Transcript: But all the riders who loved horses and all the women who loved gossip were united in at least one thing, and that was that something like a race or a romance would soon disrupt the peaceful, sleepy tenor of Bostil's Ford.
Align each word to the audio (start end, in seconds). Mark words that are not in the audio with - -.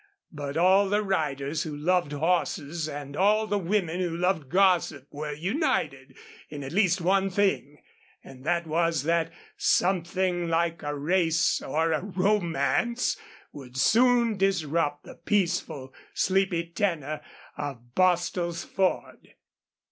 But 0.31 0.57
all 0.57 0.89
the 0.89 1.03
riders 1.03 1.61
who 1.61 1.77
loved 1.77 2.11
horses 2.11 2.89
and 2.89 3.15
all 3.15 3.45
the 3.45 3.59
women 3.59 3.99
who 3.99 4.17
loved 4.17 4.49
gossip 4.49 5.05
were 5.11 5.31
united 5.33 6.17
in 6.49 6.63
at 6.63 6.71
least 6.71 7.01
one 7.01 7.29
thing, 7.29 7.83
and 8.23 8.43
that 8.43 8.65
was 8.65 9.03
that 9.03 9.31
something 9.57 10.49
like 10.49 10.81
a 10.81 10.95
race 10.97 11.61
or 11.61 11.91
a 11.91 12.03
romance 12.03 13.15
would 13.51 13.77
soon 13.77 14.37
disrupt 14.37 15.03
the 15.03 15.13
peaceful, 15.13 15.93
sleepy 16.15 16.65
tenor 16.65 17.21
of 17.55 17.93
Bostil's 17.93 18.63
Ford. 18.63 19.35